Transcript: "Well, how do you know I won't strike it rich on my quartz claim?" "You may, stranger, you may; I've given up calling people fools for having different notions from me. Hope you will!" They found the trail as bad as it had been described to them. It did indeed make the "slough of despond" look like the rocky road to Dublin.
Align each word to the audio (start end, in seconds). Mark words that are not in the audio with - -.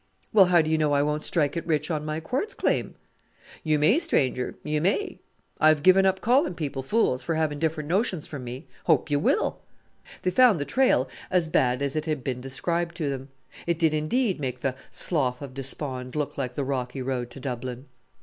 "Well, 0.33 0.45
how 0.45 0.63
do 0.63 0.69
you 0.71 0.79
know 0.79 0.93
I 0.93 1.03
won't 1.03 1.23
strike 1.23 1.55
it 1.55 1.63
rich 1.67 1.91
on 1.91 2.03
my 2.03 2.19
quartz 2.19 2.55
claim?" 2.55 2.95
"You 3.63 3.77
may, 3.77 3.99
stranger, 3.99 4.55
you 4.63 4.81
may; 4.81 5.19
I've 5.59 5.83
given 5.83 6.07
up 6.07 6.21
calling 6.21 6.55
people 6.55 6.81
fools 6.81 7.21
for 7.21 7.35
having 7.35 7.59
different 7.59 7.87
notions 7.87 8.25
from 8.25 8.43
me. 8.43 8.65
Hope 8.85 9.11
you 9.11 9.19
will!" 9.19 9.59
They 10.23 10.31
found 10.31 10.59
the 10.59 10.65
trail 10.65 11.07
as 11.29 11.47
bad 11.47 11.83
as 11.83 11.95
it 11.95 12.05
had 12.05 12.23
been 12.23 12.41
described 12.41 12.95
to 12.95 13.11
them. 13.11 13.29
It 13.67 13.77
did 13.77 13.93
indeed 13.93 14.39
make 14.39 14.61
the 14.61 14.73
"slough 14.89 15.39
of 15.39 15.53
despond" 15.53 16.15
look 16.15 16.35
like 16.35 16.55
the 16.55 16.63
rocky 16.63 17.03
road 17.03 17.29
to 17.29 17.39
Dublin. 17.39 17.85